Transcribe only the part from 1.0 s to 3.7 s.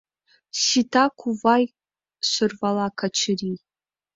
кувай,— сӧрвала Качырий.